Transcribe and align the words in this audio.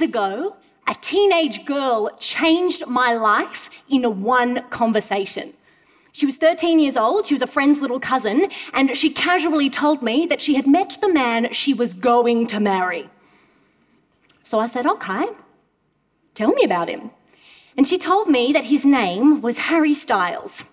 ago, 0.00 0.56
a 0.86 0.94
teenage 1.00 1.64
girl 1.64 2.10
changed 2.18 2.86
my 2.86 3.14
life 3.14 3.70
in 3.88 4.22
one 4.22 4.68
conversation. 4.70 5.54
She 6.12 6.26
was 6.26 6.36
13 6.36 6.80
years 6.80 6.96
old, 6.96 7.26
she 7.26 7.34
was 7.34 7.42
a 7.42 7.46
friend's 7.46 7.80
little 7.80 8.00
cousin, 8.00 8.48
and 8.72 8.96
she 8.96 9.10
casually 9.10 9.70
told 9.70 10.02
me 10.02 10.26
that 10.26 10.42
she 10.42 10.56
had 10.56 10.66
met 10.66 10.98
the 11.00 11.12
man 11.12 11.52
she 11.52 11.72
was 11.72 11.94
going 11.94 12.48
to 12.48 12.58
marry. 12.58 13.08
So 14.42 14.58
I 14.58 14.66
said, 14.66 14.86
Okay, 14.86 15.28
tell 16.34 16.52
me 16.52 16.64
about 16.64 16.88
him. 16.88 17.12
And 17.76 17.86
she 17.86 17.96
told 17.96 18.28
me 18.28 18.52
that 18.52 18.64
his 18.64 18.84
name 18.84 19.40
was 19.40 19.58
Harry 19.58 19.94
Styles. 19.94 20.64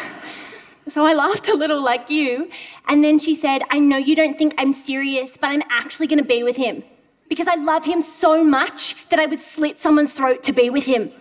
so 0.88 1.04
I 1.04 1.12
laughed 1.12 1.48
a 1.48 1.54
little 1.54 1.82
like 1.82 2.08
you, 2.08 2.50
and 2.88 3.04
then 3.04 3.18
she 3.18 3.34
said, 3.34 3.60
I 3.70 3.78
know 3.78 3.98
you 3.98 4.16
don't 4.16 4.38
think 4.38 4.54
I'm 4.56 4.72
serious, 4.72 5.36
but 5.36 5.48
I'm 5.48 5.62
actually 5.68 6.06
going 6.06 6.18
to 6.18 6.24
be 6.24 6.42
with 6.42 6.56
him 6.56 6.82
because 7.30 7.46
I 7.46 7.54
love 7.54 7.84
him 7.86 8.02
so 8.02 8.44
much 8.44 9.08
that 9.08 9.20
I 9.20 9.24
would 9.24 9.40
slit 9.40 9.80
someone's 9.80 10.12
throat 10.12 10.42
to 10.42 10.52
be 10.52 10.68
with 10.68 10.84
him. 10.84 11.12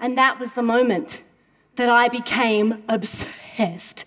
And 0.00 0.18
that 0.18 0.40
was 0.40 0.52
the 0.52 0.62
moment 0.62 1.22
that 1.76 1.88
I 1.88 2.08
became 2.08 2.82
obsessed 2.88 4.04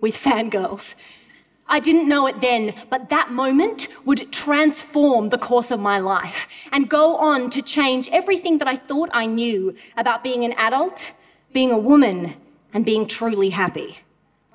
with 0.00 0.14
fangirls. 0.14 0.94
I 1.68 1.78
didn't 1.78 2.08
know 2.08 2.26
it 2.26 2.40
then, 2.40 2.74
but 2.90 3.08
that 3.10 3.30
moment 3.30 3.86
would 4.04 4.32
transform 4.32 5.28
the 5.28 5.38
course 5.38 5.70
of 5.70 5.78
my 5.78 6.00
life 6.00 6.48
and 6.72 6.90
go 6.90 7.16
on 7.16 7.50
to 7.50 7.62
change 7.62 8.08
everything 8.08 8.58
that 8.58 8.66
I 8.66 8.74
thought 8.74 9.10
I 9.12 9.26
knew 9.26 9.76
about 9.96 10.24
being 10.24 10.44
an 10.44 10.54
adult, 10.54 11.12
being 11.52 11.70
a 11.70 11.78
woman, 11.78 12.34
and 12.74 12.84
being 12.84 13.06
truly 13.06 13.50
happy. 13.50 14.00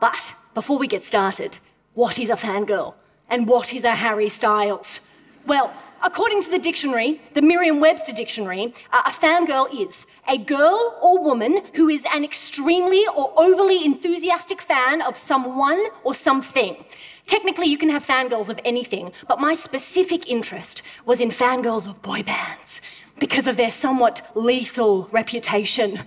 But 0.02 0.36
before 0.54 0.78
we 0.78 0.88
get 0.88 1.06
started, 1.06 1.60
what 1.94 2.20
is 2.20 2.30
a 2.30 2.36
fangirl? 2.36 2.96
And 3.30 3.48
what 3.48 3.74
is 3.74 3.84
a 3.84 3.96
Harry 3.96 4.30
Styles? 4.30 5.02
Well, 5.48 5.74
according 6.04 6.44
to 6.44 6.52
the 6.52 6.60
dictionary, 6.60 7.22
the 7.34 7.42
Merriam 7.42 7.80
Webster 7.80 8.14
dictionary, 8.14 8.74
uh, 8.94 9.02
a 9.06 9.12
fangirl 9.12 9.68
is 9.74 10.08
a 10.28 10.38
girl 10.38 10.98
or 11.02 11.24
woman 11.24 11.62
who 11.76 11.90
is 11.90 12.06
an 12.14 12.24
extremely 12.24 13.04
or 13.16 13.34
overly 13.36 13.84
enthusiastic 13.84 14.62
fan 14.62 15.02
of 15.02 15.18
someone 15.18 15.84
or 16.04 16.14
something. 16.14 16.86
Technically, 17.26 17.66
you 17.66 17.78
can 17.78 17.90
have 17.90 18.06
fangirls 18.06 18.50
of 18.50 18.60
anything, 18.64 19.12
but 19.28 19.40
my 19.40 19.56
specific 19.56 20.30
interest 20.30 20.84
was 21.06 21.20
in 21.20 21.30
fangirls 21.30 21.88
of 21.90 22.02
boy 22.04 22.22
bands 22.22 22.82
because 23.20 23.48
of 23.48 23.58
their 23.58 23.72
somewhat 23.72 24.30
lethal 24.36 25.08
reputation. 25.12 26.02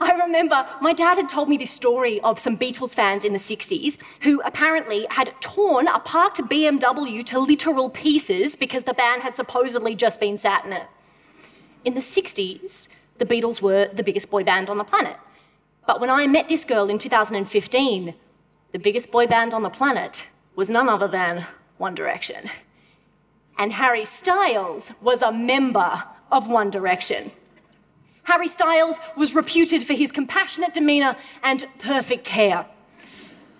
I 0.00 0.12
remember 0.12 0.66
my 0.80 0.92
dad 0.92 1.16
had 1.16 1.28
told 1.28 1.48
me 1.48 1.56
this 1.56 1.70
story 1.70 2.20
of 2.20 2.38
some 2.38 2.58
Beatles 2.58 2.94
fans 2.94 3.24
in 3.24 3.32
the 3.32 3.38
60s 3.38 3.98
who 4.22 4.40
apparently 4.42 5.06
had 5.10 5.32
torn 5.40 5.88
a 5.88 5.98
parked 6.00 6.38
BMW 6.42 7.24
to 7.26 7.38
literal 7.38 7.88
pieces 7.88 8.56
because 8.56 8.84
the 8.84 8.94
band 8.94 9.22
had 9.22 9.34
supposedly 9.34 9.94
just 9.94 10.20
been 10.20 10.36
sat 10.36 10.64
in 10.64 10.72
it. 10.72 10.86
In 11.84 11.94
the 11.94 12.00
60s, 12.00 12.88
the 13.18 13.24
Beatles 13.24 13.62
were 13.62 13.88
the 13.92 14.02
biggest 14.02 14.30
boy 14.30 14.44
band 14.44 14.68
on 14.68 14.78
the 14.78 14.84
planet. 14.84 15.16
But 15.86 16.00
when 16.00 16.10
I 16.10 16.26
met 16.26 16.48
this 16.48 16.64
girl 16.64 16.90
in 16.90 16.98
2015, 16.98 18.14
the 18.72 18.78
biggest 18.78 19.10
boy 19.10 19.26
band 19.26 19.54
on 19.54 19.62
the 19.62 19.70
planet 19.70 20.26
was 20.54 20.68
none 20.68 20.88
other 20.88 21.08
than 21.08 21.46
One 21.78 21.94
Direction. 21.94 22.50
And 23.56 23.72
Harry 23.72 24.04
Styles 24.04 24.92
was 25.00 25.22
a 25.22 25.32
member 25.32 26.04
of 26.30 26.50
One 26.50 26.70
Direction. 26.70 27.30
Harry 28.26 28.48
Styles 28.48 28.96
was 29.16 29.36
reputed 29.36 29.84
for 29.84 29.94
his 29.94 30.10
compassionate 30.10 30.74
demeanour 30.74 31.14
and 31.44 31.68
perfect 31.78 32.26
hair. 32.26 32.66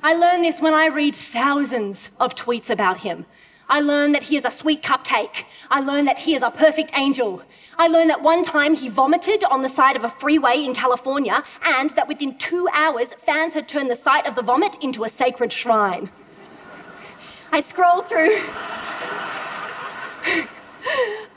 I 0.02 0.12
learned 0.14 0.44
this 0.44 0.60
when 0.60 0.74
I 0.74 0.86
read 0.86 1.14
thousands 1.14 2.10
of 2.18 2.34
tweets 2.34 2.68
about 2.68 2.98
him. 2.98 3.26
I 3.68 3.80
learned 3.80 4.16
that 4.16 4.24
he 4.24 4.36
is 4.36 4.44
a 4.44 4.50
sweet 4.50 4.82
cupcake. 4.82 5.44
I 5.70 5.80
learned 5.80 6.08
that 6.08 6.18
he 6.18 6.34
is 6.34 6.42
a 6.42 6.50
perfect 6.50 6.90
angel. 6.96 7.42
I 7.78 7.86
learned 7.86 8.10
that 8.10 8.22
one 8.22 8.42
time 8.42 8.74
he 8.74 8.88
vomited 8.88 9.44
on 9.44 9.62
the 9.62 9.68
side 9.68 9.94
of 9.94 10.02
a 10.02 10.08
freeway 10.08 10.64
in 10.64 10.74
California 10.74 11.44
and 11.64 11.90
that 11.90 12.08
within 12.08 12.36
two 12.36 12.68
hours, 12.72 13.12
fans 13.14 13.54
had 13.54 13.68
turned 13.68 13.88
the 13.88 13.96
site 13.96 14.26
of 14.26 14.34
the 14.34 14.42
vomit 14.42 14.78
into 14.82 15.04
a 15.04 15.08
sacred 15.08 15.52
shrine. 15.52 16.10
I 17.52 17.60
scroll 17.60 18.02
through. 18.02 18.36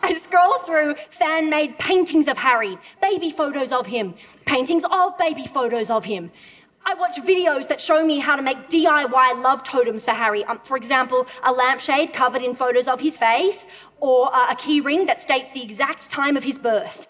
I 0.02 0.14
scroll 0.14 0.60
through 0.60 0.96
fan 1.10 1.50
made 1.50 1.78
paintings 1.78 2.28
of 2.28 2.38
Harry, 2.38 2.78
baby 3.02 3.32
photos 3.32 3.72
of 3.72 3.88
him, 3.88 4.16
paintings 4.46 4.84
of 4.90 5.18
baby 5.18 5.46
photos 5.46 5.90
of 5.90 6.06
him. 6.06 6.32
I 6.86 6.94
watch 6.96 7.18
videos 7.18 7.68
that 7.68 7.82
show 7.82 8.06
me 8.06 8.20
how 8.20 8.36
to 8.36 8.42
make 8.42 8.70
DIY 8.70 9.44
love 9.44 9.64
totems 9.64 10.06
for 10.06 10.12
Harry. 10.12 10.44
Um, 10.46 10.60
for 10.64 10.78
example, 10.78 11.28
a 11.44 11.52
lampshade 11.52 12.14
covered 12.14 12.42
in 12.42 12.56
photos 12.56 12.88
of 12.88 13.00
his 13.00 13.18
face, 13.18 13.66
or 14.00 14.34
uh, 14.34 14.52
a 14.52 14.56
key 14.56 14.80
ring 14.82 15.06
that 15.06 15.22
states 15.22 15.52
the 15.54 15.62
exact 15.62 16.10
time 16.10 16.38
of 16.38 16.44
his 16.44 16.58
birth. 16.58 17.08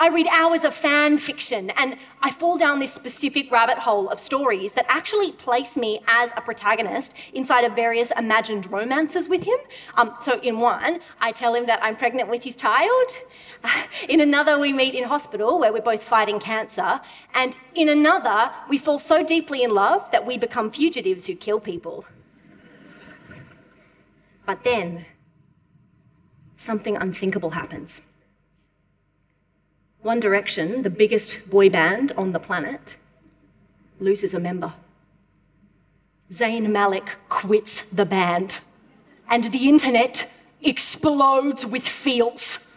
I 0.00 0.08
read 0.08 0.28
hours 0.28 0.64
of 0.64 0.74
fan 0.74 1.18
fiction 1.18 1.68
and 1.76 1.98
I 2.22 2.30
fall 2.30 2.56
down 2.56 2.78
this 2.78 2.90
specific 2.90 3.52
rabbit 3.52 3.76
hole 3.76 4.08
of 4.08 4.18
stories 4.18 4.72
that 4.72 4.86
actually 4.88 5.32
place 5.32 5.76
me 5.76 6.00
as 6.06 6.32
a 6.38 6.40
protagonist 6.40 7.14
inside 7.34 7.64
of 7.64 7.76
various 7.76 8.10
imagined 8.16 8.72
romances 8.72 9.28
with 9.28 9.42
him. 9.42 9.58
Um, 9.96 10.14
so, 10.18 10.40
in 10.40 10.58
one, 10.58 11.00
I 11.20 11.32
tell 11.32 11.54
him 11.54 11.66
that 11.66 11.80
I'm 11.82 11.96
pregnant 11.96 12.30
with 12.30 12.42
his 12.42 12.56
child. 12.56 13.10
In 14.08 14.22
another, 14.22 14.58
we 14.58 14.72
meet 14.72 14.94
in 14.94 15.04
hospital 15.04 15.58
where 15.58 15.70
we're 15.70 15.82
both 15.82 16.02
fighting 16.02 16.40
cancer. 16.40 17.00
And 17.34 17.56
in 17.74 17.90
another, 17.90 18.50
we 18.70 18.78
fall 18.78 18.98
so 18.98 19.22
deeply 19.22 19.62
in 19.62 19.74
love 19.74 20.10
that 20.12 20.26
we 20.26 20.38
become 20.38 20.70
fugitives 20.70 21.26
who 21.26 21.34
kill 21.34 21.60
people. 21.60 22.06
But 24.46 24.64
then, 24.64 25.04
something 26.56 26.96
unthinkable 26.96 27.50
happens. 27.50 28.00
One 30.02 30.18
Direction, 30.18 30.80
the 30.80 30.88
biggest 30.88 31.50
boy 31.50 31.68
band 31.68 32.12
on 32.16 32.32
the 32.32 32.38
planet, 32.38 32.96
loses 33.98 34.32
a 34.32 34.40
member. 34.40 34.72
Zayn 36.30 36.70
Malik 36.70 37.16
quits 37.28 37.90
the 37.90 38.06
band, 38.06 38.60
and 39.28 39.44
the 39.44 39.68
internet 39.68 40.30
explodes 40.62 41.66
with 41.66 41.86
feels. 41.86 42.74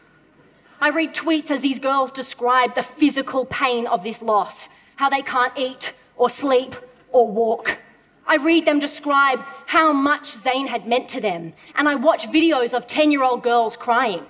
I 0.81 0.89
read 0.89 1.15
tweets 1.15 1.49
as 1.49 1.61
these 1.61 1.79
girls 1.79 2.11
describe 2.11 2.75
the 2.75 2.83
physical 2.83 3.45
pain 3.45 3.87
of 3.87 4.03
this 4.03 4.21
loss, 4.21 4.67
how 4.97 5.09
they 5.09 5.21
can't 5.21 5.57
eat 5.57 5.93
or 6.17 6.29
sleep 6.29 6.75
or 7.13 7.31
walk. 7.31 7.79
I 8.27 8.35
read 8.35 8.65
them 8.65 8.79
describe 8.79 9.39
how 9.67 9.93
much 9.93 10.23
Zayn 10.23 10.67
had 10.67 10.89
meant 10.89 11.07
to 11.09 11.21
them, 11.21 11.53
and 11.75 11.87
I 11.87 11.95
watch 11.95 12.27
videos 12.27 12.73
of 12.73 12.85
10 12.85 13.11
year 13.11 13.23
old 13.23 13.43
girls 13.43 13.77
crying 13.77 14.25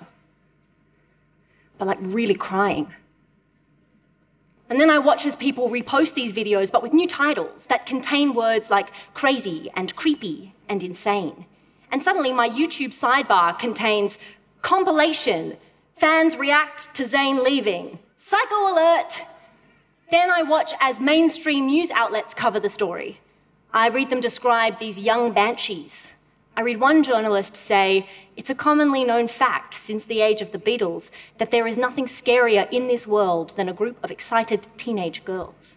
like 1.84 1.98
really 2.00 2.34
crying. 2.34 2.92
And 4.70 4.80
then 4.80 4.90
I 4.90 4.98
watch 4.98 5.26
as 5.26 5.36
people 5.36 5.68
repost 5.68 6.14
these 6.14 6.32
videos, 6.32 6.70
but 6.70 6.82
with 6.82 6.92
new 6.92 7.06
titles 7.06 7.66
that 7.66 7.86
contain 7.86 8.34
words 8.34 8.70
like 8.70 8.90
crazy 9.12 9.70
and 9.74 9.94
creepy 9.94 10.54
and 10.68 10.82
insane. 10.82 11.44
And 11.92 12.02
suddenly 12.02 12.32
my 12.32 12.48
YouTube 12.48 12.92
sidebar 12.92 13.58
contains 13.58 14.18
compilation, 14.62 15.56
fans 15.94 16.36
react 16.36 16.94
to 16.94 17.04
Zayn 17.04 17.42
leaving, 17.42 17.98
psycho 18.16 18.72
alert. 18.72 19.20
Then 20.10 20.30
I 20.30 20.42
watch 20.42 20.72
as 20.80 20.98
mainstream 20.98 21.66
news 21.66 21.90
outlets 21.90 22.34
cover 22.34 22.58
the 22.58 22.68
story. 22.70 23.20
I 23.72 23.88
read 23.88 24.10
them 24.10 24.20
describe 24.20 24.78
these 24.78 24.98
young 24.98 25.32
banshees 25.32 26.13
I 26.56 26.60
read 26.60 26.78
one 26.78 27.02
journalist 27.02 27.56
say, 27.56 28.06
It's 28.36 28.50
a 28.50 28.54
commonly 28.54 29.04
known 29.04 29.26
fact 29.26 29.74
since 29.74 30.04
the 30.04 30.20
age 30.20 30.40
of 30.40 30.52
the 30.52 30.58
Beatles 30.58 31.10
that 31.38 31.50
there 31.50 31.66
is 31.66 31.76
nothing 31.76 32.06
scarier 32.06 32.70
in 32.70 32.86
this 32.86 33.06
world 33.06 33.56
than 33.56 33.68
a 33.68 33.72
group 33.72 34.02
of 34.04 34.10
excited 34.10 34.68
teenage 34.76 35.24
girls. 35.24 35.74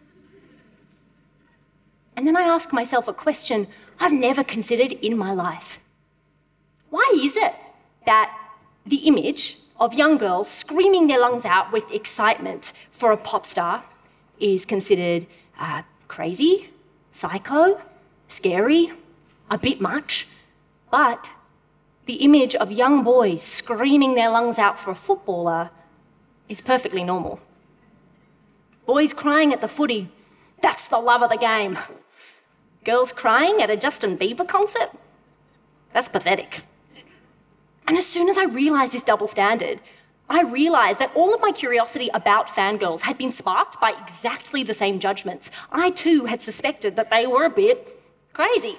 And 2.15 2.27
then 2.27 2.37
I 2.37 2.41
ask 2.41 2.71
myself 2.71 3.07
a 3.07 3.13
question 3.13 3.67
I've 3.99 4.11
never 4.11 4.43
considered 4.43 4.91
in 4.91 5.17
my 5.17 5.33
life. 5.33 5.79
Why 6.89 7.11
is 7.15 7.35
it 7.35 7.53
that 8.05 8.35
the 8.85 8.97
image 9.07 9.57
of 9.79 9.93
young 9.95 10.17
girls 10.17 10.49
screaming 10.49 11.07
their 11.07 11.19
lungs 11.19 11.45
out 11.45 11.71
with 11.71 11.91
excitement 11.91 12.71
for 12.91 13.11
a 13.11 13.17
pop 13.17 13.45
star 13.45 13.83
is 14.39 14.65
considered 14.65 15.25
uh, 15.59 15.81
crazy, 16.07 16.69
psycho, 17.11 17.81
scary, 18.27 18.91
a 19.49 19.57
bit 19.57 19.81
much? 19.81 20.27
But 20.89 21.29
the 22.05 22.15
image 22.15 22.55
of 22.55 22.71
young 22.71 23.03
boys 23.03 23.43
screaming 23.43 24.15
their 24.15 24.29
lungs 24.29 24.57
out 24.57 24.79
for 24.79 24.91
a 24.91 24.95
footballer 24.95 25.69
is 26.47 26.61
perfectly 26.61 27.03
normal. 27.03 27.39
Boys 28.85 29.11
crying 29.11 29.51
at 29.51 29.59
the 29.59 29.67
footy, 29.67 30.09
that's 30.61 30.87
the 30.87 30.99
love 30.99 31.21
of 31.21 31.29
the 31.29 31.37
game. 31.37 31.77
Girls 32.85 33.11
crying 33.11 33.61
at 33.61 33.69
a 33.69 33.75
Justin 33.75 34.17
Bieber 34.17 34.47
concert, 34.47 34.91
that's 35.93 36.07
pathetic. 36.07 36.63
And 37.85 37.97
as 37.97 38.05
soon 38.05 38.29
as 38.29 38.37
I 38.37 38.45
realised 38.45 38.93
this 38.93 39.03
double 39.03 39.27
standard, 39.27 39.79
I 40.29 40.41
realised 40.41 40.99
that 40.99 41.11
all 41.15 41.33
of 41.33 41.41
my 41.41 41.51
curiosity 41.51 42.09
about 42.13 42.47
fangirls 42.47 43.01
had 43.01 43.17
been 43.17 43.31
sparked 43.31 43.79
by 43.79 43.93
exactly 44.01 44.63
the 44.63 44.73
same 44.73 44.99
judgments. 44.99 45.51
I 45.71 45.89
too 45.91 46.25
had 46.25 46.41
suspected 46.41 46.95
that 46.97 47.09
they 47.09 47.27
were 47.27 47.45
a 47.45 47.49
bit 47.49 48.01
crazy. 48.33 48.77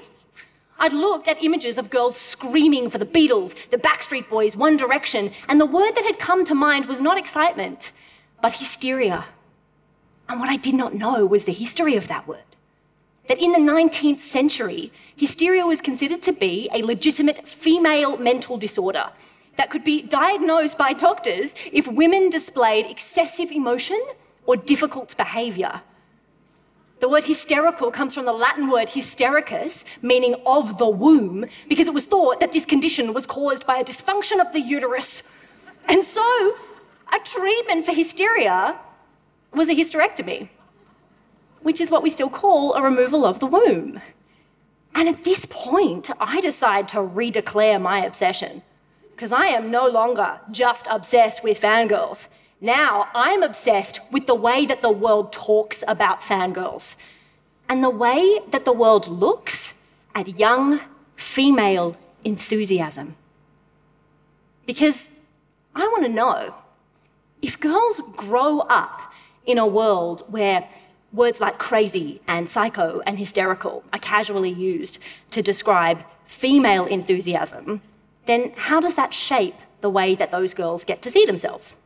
I'd 0.79 0.93
looked 0.93 1.27
at 1.27 1.43
images 1.43 1.77
of 1.77 1.91
girls 1.91 2.17
screaming 2.17 2.89
for 2.89 2.99
the 2.99 3.07
Beatles, 3.07 3.55
the 3.71 3.79
Backstreet 3.79 4.29
Boys, 4.29 4.57
One 4.57 4.77
Direction, 4.77 5.33
and 5.49 5.61
the 5.61 5.67
word 5.67 5.93
that 5.97 6.05
had 6.05 6.19
come 6.19 6.45
to 6.45 6.55
mind 6.55 6.87
was 6.87 7.01
not 7.01 7.19
excitement, 7.19 7.91
but 8.41 8.53
hysteria. 8.53 9.27
And 10.29 10.39
what 10.39 10.49
I 10.49 10.57
did 10.57 10.75
not 10.75 10.95
know 10.95 11.27
was 11.27 11.45
the 11.45 11.53
history 11.53 11.97
of 11.97 12.07
that 12.09 12.29
word. 12.29 12.43
That 13.29 13.39
in 13.39 13.53
the 13.53 13.59
19th 13.59 14.21
century, 14.21 14.93
hysteria 15.17 15.67
was 15.67 15.81
considered 15.81 16.23
to 16.23 16.33
be 16.33 16.69
a 16.73 16.83
legitimate 16.83 17.47
female 17.49 18.17
mental 18.17 18.57
disorder 18.57 19.11
that 19.57 19.71
could 19.71 19.85
be 19.85 20.03
diagnosed 20.03 20.79
by 20.79 20.93
doctors 20.93 21.55
if 21.73 21.89
women 21.89 22.31
displayed 22.31 22.87
excessive 22.87 23.51
emotion 23.51 24.01
or 24.47 24.57
difficult 24.57 25.17
behaviour. 25.17 25.83
The 27.01 27.09
word 27.09 27.25
hysterical 27.25 27.93
comes 27.93 28.13
from 28.13 28.25
the 28.25 28.33
Latin 28.33 28.71
word 28.71 28.89
hystericus, 28.89 29.85
meaning 30.03 30.35
of 30.45 30.79
the 30.79 30.89
womb, 30.89 31.47
because 31.69 31.87
it 31.87 31.95
was 31.95 32.05
thought 32.05 32.41
that 32.41 32.51
this 32.53 32.65
condition 32.65 33.13
was 33.13 33.25
caused 33.25 33.67
by 33.67 33.79
a 33.79 33.85
dysfunction 33.85 34.41
of 34.41 34.53
the 34.53 34.61
uterus. 34.61 35.23
And 35.87 36.05
so, 36.05 36.57
a 37.13 37.19
treatment 37.25 37.87
for 37.87 37.93
hysteria 37.93 38.79
was 39.55 39.69
a 39.69 39.75
hysterectomy, 39.75 40.49
which 41.63 41.81
is 41.81 41.91
what 41.91 42.03
we 42.03 42.11
still 42.11 42.29
call 42.29 42.75
a 42.75 42.83
removal 42.83 43.25
of 43.25 43.39
the 43.39 43.47
womb. 43.47 44.01
And 44.95 45.09
at 45.09 45.23
this 45.23 45.47
point, 45.49 46.11
I 46.19 46.41
decide 46.41 46.89
to 46.89 46.99
redeclare 46.99 47.81
my 47.81 48.05
obsession, 48.05 48.63
because 49.13 49.31
I 49.31 49.47
am 49.47 49.71
no 49.71 49.87
longer 49.87 50.41
just 50.51 50.89
obsessed 50.91 51.45
with 51.45 51.61
fangirls. 51.61 52.29
Now 52.61 53.09
I'm 53.15 53.43
obsessed 53.43 54.01
with 54.11 54.27
the 54.27 54.35
way 54.35 54.67
that 54.67 54.83
the 54.83 54.91
world 54.91 55.33
talks 55.33 55.85
about 55.87 56.21
fangirls 56.21 56.97
and 57.69 57.85
the 57.85 57.91
way 57.91 58.41
that 58.51 58.65
the 58.65 58.73
world 58.73 59.07
looks 59.07 59.85
at 60.15 60.39
young 60.39 60.81
female 61.17 61.97
enthusiasm. 62.25 63.15
Because 64.67 65.09
I 65.75 65.87
want 65.87 66.05
to 66.05 66.09
know 66.09 66.55
if 67.41 67.61
girls 67.61 68.01
grow 68.17 68.61
up 68.61 69.13
in 69.47 69.59
a 69.59 69.67
world 69.67 70.23
where 70.29 70.69
words 71.13 71.41
like 71.41 71.59
crazy 71.59 72.21
and 72.27 72.49
psycho 72.49 73.01
and 73.07 73.19
hysterical 73.19 73.85
are 73.93 73.99
casually 73.99 74.51
used 74.51 74.99
to 75.31 75.43
describe 75.43 76.05
female 76.27 76.85
enthusiasm, 76.87 77.81
then 78.27 78.53
how 78.57 78.81
does 78.81 78.97
that 78.97 79.15
shape 79.15 79.55
the 79.81 79.89
way 79.89 80.15
that 80.17 80.31
those 80.31 80.53
girls 80.53 80.85
get 80.85 81.01
to 81.03 81.11
see 81.11 81.25
themselves? 81.25 81.77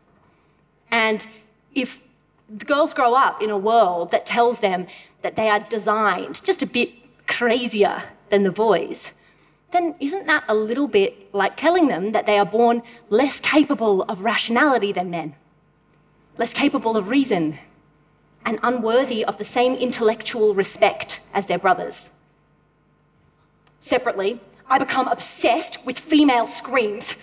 And 0.92 1.26
if 1.74 2.00
the 2.48 2.66
girls 2.66 2.92
grow 2.92 3.14
up 3.14 3.42
in 3.42 3.50
a 3.50 3.58
world 3.58 4.10
that 4.10 4.26
tells 4.26 4.60
them 4.60 4.86
that 5.22 5.36
they 5.36 5.48
are 5.48 5.58
designed 5.58 6.44
just 6.44 6.62
a 6.62 6.66
bit 6.66 6.92
crazier 7.26 8.04
than 8.28 8.42
the 8.42 8.52
boys, 8.52 9.12
then 9.72 9.94
isn't 10.00 10.26
that 10.26 10.44
a 10.48 10.54
little 10.54 10.86
bit 10.86 11.34
like 11.34 11.56
telling 11.56 11.88
them 11.88 12.12
that 12.12 12.26
they 12.26 12.38
are 12.38 12.44
born 12.44 12.82
less 13.08 13.40
capable 13.40 14.02
of 14.02 14.22
rationality 14.22 14.92
than 14.92 15.10
men, 15.10 15.34
less 16.36 16.52
capable 16.52 16.94
of 16.94 17.08
reason, 17.08 17.58
and 18.44 18.58
unworthy 18.62 19.24
of 19.24 19.38
the 19.38 19.44
same 19.44 19.72
intellectual 19.74 20.54
respect 20.54 21.20
as 21.32 21.46
their 21.46 21.58
brothers? 21.58 22.10
Separately, 23.78 24.40
I 24.68 24.76
become 24.78 25.08
obsessed 25.08 25.86
with 25.86 25.98
female 25.98 26.46
screams 26.46 27.16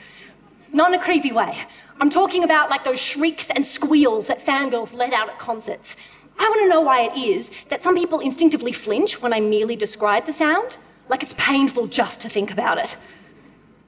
not 0.74 0.94
in 0.94 1.00
a 1.00 1.04
creepy 1.04 1.32
way. 1.32 1.58
I'm 2.00 2.10
talking 2.10 2.44
about 2.44 2.70
like 2.70 2.84
those 2.84 3.00
shrieks 3.00 3.50
and 3.50 3.66
squeals 3.66 4.28
that 4.28 4.46
fangirls 4.46 4.94
let 4.94 5.14
out 5.14 5.30
at 5.30 5.40
concerts. 5.40 5.96
I 6.38 6.44
want 6.44 6.62
to 6.62 6.70
know 6.70 6.82
why 6.82 7.02
it 7.02 7.18
is 7.18 7.52
that 7.70 7.84
some 7.84 7.96
people 7.96 8.20
instinctively 8.20 8.72
flinch 8.72 9.22
when 9.22 9.34
I 9.34 9.40
merely 9.42 9.76
describe 9.76 10.26
the 10.26 10.34
sound, 10.34 10.78
like 11.10 11.22
it's 11.22 11.36
painful 11.38 11.88
just 11.88 12.22
to 12.22 12.30
think 12.30 12.52
about 12.52 12.78
it. 12.78 12.96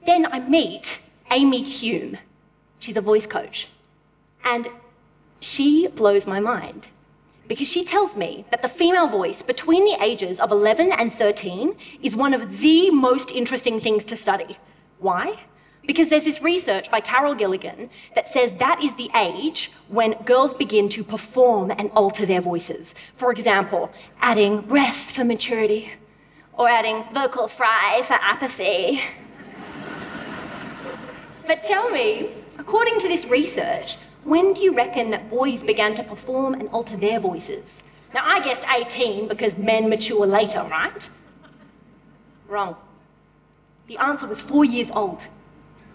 Then 0.04 0.26
I 0.26 0.40
meet 0.40 1.00
Amy 1.30 1.62
Hume. 1.62 2.18
She's 2.78 2.96
a 2.96 3.00
voice 3.00 3.26
coach. 3.26 3.68
And 4.44 4.68
she 5.40 5.86
blows 5.86 6.26
my 6.26 6.40
mind 6.40 6.88
because 7.48 7.68
she 7.68 7.84
tells 7.84 8.16
me 8.16 8.44
that 8.50 8.62
the 8.62 8.68
female 8.68 9.06
voice 9.06 9.42
between 9.42 9.84
the 9.84 10.02
ages 10.02 10.40
of 10.40 10.50
11 10.50 10.92
and 10.92 11.12
13 11.12 11.74
is 12.02 12.16
one 12.16 12.34
of 12.34 12.58
the 12.60 12.90
most 12.90 13.30
interesting 13.30 13.80
things 13.80 14.04
to 14.06 14.16
study. 14.16 14.58
Why? 14.98 15.38
Because 15.84 16.10
there's 16.10 16.24
this 16.24 16.40
research 16.40 16.90
by 16.90 17.00
Carol 17.00 17.34
Gilligan 17.34 17.90
that 18.14 18.28
says 18.28 18.52
that 18.52 18.82
is 18.82 18.94
the 18.94 19.10
age 19.16 19.72
when 19.88 20.12
girls 20.24 20.54
begin 20.54 20.88
to 20.90 21.02
perform 21.02 21.72
and 21.72 21.90
alter 21.90 22.24
their 22.24 22.40
voices. 22.40 22.94
For 23.16 23.32
example, 23.32 23.90
adding 24.20 24.60
breath 24.60 25.10
for 25.10 25.24
maturity, 25.24 25.92
or 26.54 26.68
adding 26.68 27.04
vocal 27.12 27.48
fry 27.48 28.02
for 28.04 28.14
apathy. 28.14 29.02
but 31.46 31.62
tell 31.62 31.90
me, 31.90 32.30
according 32.58 33.00
to 33.00 33.08
this 33.08 33.26
research, 33.26 33.96
when 34.24 34.52
do 34.52 34.62
you 34.62 34.74
reckon 34.74 35.10
that 35.10 35.28
boys 35.30 35.64
began 35.64 35.94
to 35.96 36.04
perform 36.04 36.54
and 36.54 36.68
alter 36.68 36.96
their 36.96 37.18
voices? 37.18 37.82
Now, 38.14 38.22
I 38.24 38.40
guessed 38.40 38.66
18 38.68 39.26
because 39.26 39.56
men 39.58 39.88
mature 39.88 40.26
later, 40.26 40.62
right? 40.70 41.08
Wrong. 42.46 42.76
The 43.88 43.96
answer 43.96 44.26
was 44.26 44.40
four 44.40 44.64
years 44.64 44.90
old 44.90 45.22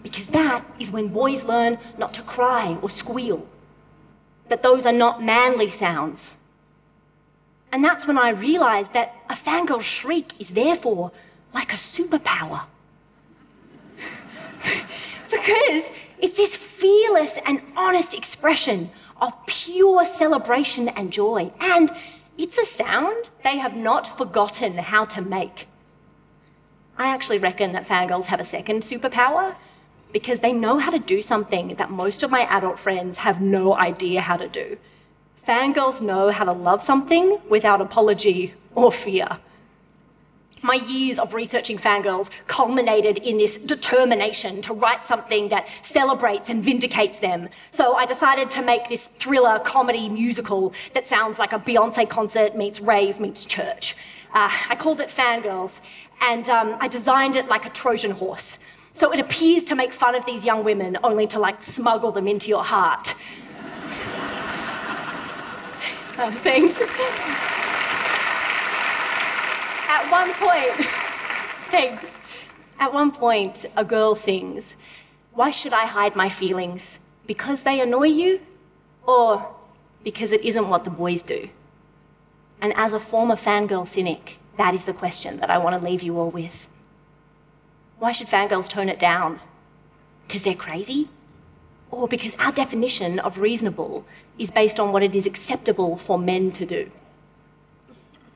because 0.02 0.28
that 0.28 0.64
is 0.78 0.90
when 0.90 1.08
boys 1.08 1.44
learn 1.44 1.78
not 1.96 2.14
to 2.14 2.22
cry 2.22 2.78
or 2.82 2.90
squeal, 2.90 3.46
that 4.48 4.62
those 4.62 4.86
are 4.86 4.92
not 4.92 5.22
manly 5.22 5.68
sounds. 5.68 6.34
And 7.70 7.84
that's 7.84 8.06
when 8.06 8.18
I 8.18 8.30
realized 8.30 8.92
that 8.94 9.14
a 9.28 9.34
fangirl 9.34 9.82
shriek 9.82 10.40
is 10.40 10.50
therefore 10.50 11.12
like 11.52 11.72
a 11.72 11.76
superpower. 11.76 12.62
because 15.30 15.90
it's 16.18 16.36
this 16.36 16.56
fearless 16.56 17.38
and 17.46 17.60
honest 17.76 18.14
expression 18.14 18.90
of 19.20 19.34
pure 19.46 20.04
celebration 20.04 20.88
and 20.88 21.12
joy. 21.12 21.52
And 21.60 21.90
it's 22.36 22.56
a 22.56 22.64
sound 22.64 23.30
they 23.42 23.58
have 23.58 23.76
not 23.76 24.06
forgotten 24.06 24.78
how 24.78 25.04
to 25.06 25.20
make. 25.20 25.66
I 26.96 27.08
actually 27.08 27.38
reckon 27.38 27.72
that 27.72 27.86
fangirls 27.86 28.26
have 28.26 28.40
a 28.40 28.44
second 28.44 28.82
superpower, 28.82 29.54
because 30.12 30.40
they 30.40 30.52
know 30.52 30.78
how 30.78 30.90
to 30.90 30.98
do 30.98 31.20
something 31.22 31.74
that 31.76 31.90
most 31.90 32.22
of 32.22 32.30
my 32.30 32.42
adult 32.42 32.78
friends 32.78 33.18
have 33.18 33.40
no 33.40 33.74
idea 33.74 34.20
how 34.20 34.36
to 34.36 34.48
do. 34.48 34.78
Fangirls 35.46 36.00
know 36.00 36.30
how 36.30 36.44
to 36.44 36.52
love 36.52 36.82
something 36.82 37.38
without 37.48 37.80
apology 37.80 38.54
or 38.74 38.92
fear. 38.92 39.38
My 40.62 40.74
years 40.74 41.18
of 41.18 41.34
researching 41.34 41.78
fangirls 41.78 42.30
culminated 42.48 43.18
in 43.18 43.38
this 43.38 43.56
determination 43.58 44.60
to 44.62 44.74
write 44.74 45.04
something 45.04 45.48
that 45.50 45.68
celebrates 45.82 46.48
and 46.48 46.62
vindicates 46.62 47.20
them. 47.20 47.48
So 47.70 47.94
I 47.94 48.06
decided 48.06 48.50
to 48.50 48.62
make 48.62 48.88
this 48.88 49.06
thriller 49.06 49.60
comedy 49.60 50.08
musical 50.08 50.72
that 50.94 51.06
sounds 51.06 51.38
like 51.38 51.52
a 51.52 51.58
Beyonce 51.58 52.08
concert 52.08 52.56
meets 52.56 52.80
rave 52.80 53.20
meets 53.20 53.44
church. 53.44 53.94
Uh, 54.34 54.50
I 54.68 54.74
called 54.74 55.00
it 55.00 55.08
Fangirls, 55.08 55.80
and 56.20 56.48
um, 56.50 56.76
I 56.80 56.88
designed 56.88 57.36
it 57.36 57.46
like 57.46 57.64
a 57.64 57.70
Trojan 57.70 58.10
horse. 58.10 58.58
So 58.98 59.12
it 59.12 59.20
appears 59.20 59.62
to 59.66 59.76
make 59.76 59.92
fun 59.92 60.16
of 60.16 60.26
these 60.26 60.44
young 60.44 60.64
women 60.64 60.98
only 61.04 61.28
to 61.28 61.38
like 61.38 61.62
smuggle 61.62 62.10
them 62.10 62.26
into 62.26 62.48
your 62.48 62.64
heart. 62.64 63.14
oh, 66.18 66.32
thanks. 66.42 66.76
At 69.88 70.10
one 70.10 70.32
point, 70.34 70.74
thanks. 71.70 72.10
At 72.80 72.92
one 72.92 73.12
point, 73.12 73.66
a 73.76 73.84
girl 73.84 74.16
sings, 74.16 74.76
Why 75.32 75.52
should 75.52 75.72
I 75.72 75.86
hide 75.86 76.16
my 76.16 76.28
feelings? 76.28 77.06
Because 77.24 77.62
they 77.62 77.80
annoy 77.80 78.08
you? 78.08 78.40
Or 79.06 79.54
because 80.02 80.32
it 80.32 80.40
isn't 80.42 80.68
what 80.68 80.82
the 80.82 80.90
boys 80.90 81.22
do? 81.22 81.50
And 82.60 82.72
as 82.74 82.94
a 82.94 82.98
former 82.98 83.36
fangirl 83.36 83.86
cynic, 83.86 84.40
that 84.56 84.74
is 84.74 84.86
the 84.86 84.92
question 84.92 85.38
that 85.38 85.50
I 85.50 85.58
want 85.58 85.78
to 85.78 85.88
leave 85.88 86.02
you 86.02 86.18
all 86.18 86.30
with. 86.32 86.68
Why 87.98 88.12
should 88.12 88.28
fangirls 88.28 88.68
tone 88.68 88.88
it 88.88 89.00
down? 89.00 89.40
Because 90.26 90.44
they're 90.44 90.54
crazy? 90.54 91.08
Or 91.90 92.06
because 92.06 92.36
our 92.36 92.52
definition 92.52 93.18
of 93.18 93.38
reasonable 93.38 94.04
is 94.38 94.50
based 94.50 94.78
on 94.78 94.92
what 94.92 95.02
it 95.02 95.16
is 95.16 95.26
acceptable 95.26 95.96
for 95.96 96.18
men 96.18 96.52
to 96.52 96.66
do? 96.66 96.90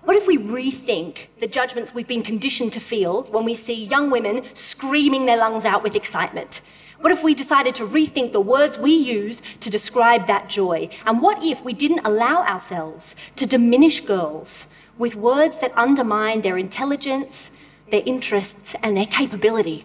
What 0.03 0.17
if 0.17 0.27
we 0.27 0.37
rethink 0.37 1.27
the 1.39 1.47
judgments 1.47 1.95
we've 1.95 2.09
been 2.09 2.25
conditioned 2.25 2.73
to 2.73 2.81
feel 2.81 3.23
when 3.25 3.45
we 3.45 3.55
see 3.55 3.85
young 3.85 4.11
women 4.11 4.43
screaming 4.53 5.27
their 5.27 5.37
lungs 5.37 5.65
out 5.65 5.85
with 5.85 5.95
excitement? 5.95 6.61
What 7.01 7.13
if 7.13 7.23
we 7.23 7.35
decided 7.35 7.77
to 7.77 7.87
rethink 7.87 8.33
the 8.33 8.41
words 8.41 8.79
we 8.79 8.93
use 8.93 9.43
to 9.61 9.71
describe 9.71 10.27
that 10.27 10.49
joy? 10.49 10.89
And 11.07 11.23
what 11.23 11.45
if 11.45 11.63
we 11.63 11.73
didn't 11.73 12.05
allow 12.05 12.45
ourselves 12.45 13.15
to 13.37 13.47
diminish 13.47 14.01
girls 14.01 14.67
with 14.99 15.15
words 15.15 15.61
that 15.61 15.77
undermine 15.77 16.41
their 16.41 16.59
intelligence, 16.59 17.57
their 17.93 18.03
interests, 18.07 18.75
and 18.83 18.97
their 18.97 19.07
capability. 19.07 19.85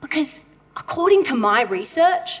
Because 0.00 0.40
according 0.76 1.24
to 1.24 1.34
my 1.34 1.60
research, 1.62 2.40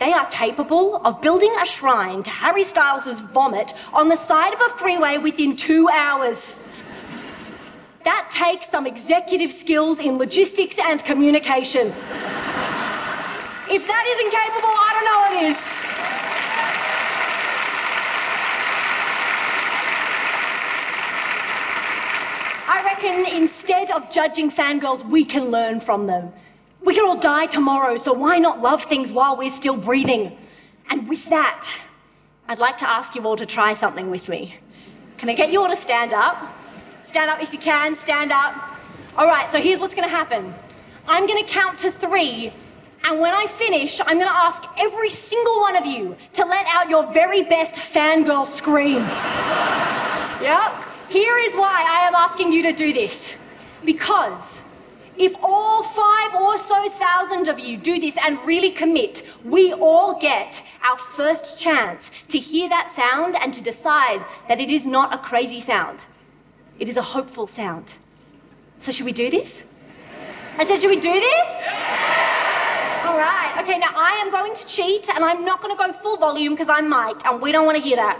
they 0.00 0.12
are 0.12 0.26
capable 0.30 0.96
of 1.04 1.20
building 1.20 1.54
a 1.62 1.66
shrine 1.66 2.22
to 2.22 2.30
Harry 2.30 2.64
Styles' 2.64 3.20
vomit 3.20 3.74
on 3.92 4.08
the 4.08 4.16
side 4.16 4.54
of 4.54 4.60
a 4.62 4.70
freeway 4.70 5.18
within 5.18 5.54
two 5.54 5.90
hours. 5.92 6.66
That 8.04 8.28
takes 8.30 8.66
some 8.68 8.86
executive 8.86 9.52
skills 9.52 10.00
in 10.00 10.16
logistics 10.16 10.78
and 10.78 11.04
communication. 11.04 11.88
if 13.70 13.86
that 13.86 14.04
isn't 14.12 14.30
capable, 14.40 14.74
I 14.86 14.90
don't 14.94 15.06
know 15.10 15.20
what 15.24 15.32
is. 15.50 15.58
I 22.66 22.82
reckon 22.84 23.26
instead 23.64 23.90
of 23.90 24.10
judging 24.10 24.50
fangirls, 24.50 25.02
we 25.08 25.24
can 25.24 25.50
learn 25.50 25.80
from 25.80 26.06
them. 26.06 26.30
We 26.82 26.94
can 26.94 27.06
all 27.06 27.16
die 27.16 27.46
tomorrow, 27.46 27.96
so 27.96 28.12
why 28.12 28.38
not 28.38 28.60
love 28.60 28.82
things 28.84 29.10
while 29.10 29.38
we're 29.38 29.50
still 29.50 29.78
breathing? 29.78 30.36
And 30.90 31.08
with 31.08 31.24
that, 31.30 31.66
I'd 32.46 32.58
like 32.58 32.76
to 32.78 32.88
ask 32.88 33.14
you 33.14 33.22
all 33.26 33.36
to 33.36 33.46
try 33.46 33.72
something 33.72 34.10
with 34.10 34.28
me. 34.28 34.56
Can 35.16 35.30
I 35.30 35.34
get 35.34 35.50
you 35.50 35.62
all 35.62 35.70
to 35.70 35.76
stand 35.76 36.12
up? 36.12 36.36
Stand 37.00 37.30
up 37.30 37.42
if 37.42 37.54
you 37.54 37.58
can, 37.58 37.96
stand 37.96 38.32
up. 38.32 38.54
All 39.16 39.26
right, 39.26 39.50
so 39.50 39.58
here's 39.58 39.80
what's 39.80 39.94
gonna 39.94 40.08
happen 40.08 40.54
I'm 41.08 41.26
gonna 41.26 41.44
count 41.44 41.78
to 41.78 41.90
three, 41.90 42.52
and 43.02 43.18
when 43.18 43.32
I 43.32 43.46
finish, 43.46 43.98
I'm 43.98 44.18
gonna 44.18 44.30
ask 44.30 44.62
every 44.78 45.08
single 45.08 45.60
one 45.60 45.74
of 45.74 45.86
you 45.86 46.16
to 46.34 46.44
let 46.44 46.66
out 46.68 46.90
your 46.90 47.10
very 47.14 47.44
best 47.44 47.76
fangirl 47.76 48.46
scream. 48.46 48.96
yep. 50.48 50.70
Here 51.08 51.36
is 51.38 51.54
why 51.54 51.82
I 51.88 52.08
am 52.08 52.14
asking 52.14 52.52
you 52.52 52.62
to 52.64 52.72
do 52.72 52.92
this. 52.92 53.36
Because 53.84 54.62
if 55.16 55.34
all 55.42 55.82
five 55.82 56.34
or 56.34 56.58
so 56.58 56.88
thousand 56.88 57.48
of 57.48 57.58
you 57.58 57.76
do 57.76 58.00
this 58.00 58.16
and 58.22 58.38
really 58.44 58.70
commit, 58.70 59.22
we 59.44 59.72
all 59.72 60.18
get 60.18 60.62
our 60.82 60.98
first 60.98 61.58
chance 61.58 62.10
to 62.28 62.38
hear 62.38 62.68
that 62.68 62.90
sound 62.90 63.36
and 63.36 63.54
to 63.54 63.60
decide 63.60 64.24
that 64.48 64.58
it 64.58 64.70
is 64.70 64.84
not 64.86 65.14
a 65.14 65.18
crazy 65.18 65.60
sound. 65.60 66.06
It 66.78 66.88
is 66.88 66.96
a 66.96 67.02
hopeful 67.02 67.46
sound. 67.46 67.94
So, 68.80 68.90
should 68.90 69.06
we 69.06 69.12
do 69.12 69.30
this? 69.30 69.64
I 70.58 70.64
said, 70.64 70.80
should 70.80 70.90
we 70.90 71.00
do 71.00 71.12
this? 71.12 71.62
All 73.06 73.16
right. 73.18 73.56
Okay, 73.62 73.78
now 73.78 73.90
I 73.94 74.20
am 74.24 74.30
going 74.30 74.54
to 74.54 74.66
cheat 74.66 75.08
and 75.08 75.24
I'm 75.24 75.44
not 75.44 75.62
going 75.62 75.74
to 75.74 75.78
go 75.78 75.92
full 75.92 76.16
volume 76.16 76.54
because 76.54 76.68
I'm 76.68 76.88
mic'd 76.88 77.22
and 77.24 77.40
we 77.40 77.52
don't 77.52 77.66
want 77.66 77.76
to 77.76 77.82
hear 77.82 77.96
that. 77.96 78.18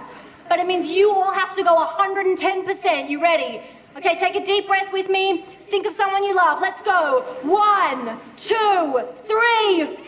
But 0.48 0.58
it 0.58 0.66
means 0.66 0.86
you 0.88 1.12
all 1.12 1.32
have 1.32 1.54
to 1.56 1.64
go 1.64 1.74
110%. 1.98 3.10
You 3.10 3.20
ready? 3.20 3.62
Okay, 3.96 4.16
take 4.16 4.34
a 4.34 4.44
deep 4.44 4.66
breath 4.66 4.92
with 4.92 5.08
me. 5.08 5.42
Think 5.68 5.86
of 5.86 5.92
someone 5.92 6.24
you 6.24 6.34
love. 6.34 6.60
Let's 6.60 6.82
go. 6.82 7.20
One, 7.42 8.18
two, 8.36 9.02
three. 9.18 9.98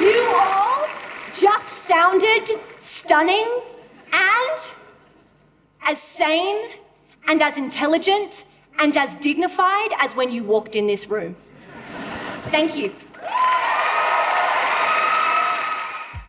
You 0.00 0.34
all 0.34 0.88
just 1.32 1.68
sounded 1.68 2.58
stunning 2.80 3.60
and 4.12 4.68
as 5.82 6.02
sane 6.02 6.70
and 7.32 7.40
as 7.40 7.56
intelligent 7.56 8.44
and 8.78 8.94
as 8.94 9.14
dignified 9.14 9.90
as 10.00 10.14
when 10.14 10.30
you 10.30 10.44
walked 10.44 10.76
in 10.76 10.86
this 10.86 11.08
room. 11.08 11.34
Thank 12.50 12.76
you. 12.76 12.94